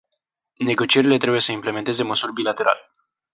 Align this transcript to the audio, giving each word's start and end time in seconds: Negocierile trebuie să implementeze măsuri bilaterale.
Negocierile 0.59 1.17
trebuie 1.19 1.41
să 1.41 1.51
implementeze 1.51 2.03
măsuri 2.03 2.33
bilaterale. 2.33 2.91